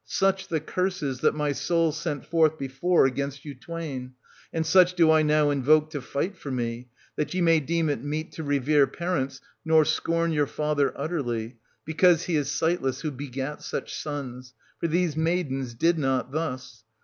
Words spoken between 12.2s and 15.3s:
^ is sightless who begat such sons; for these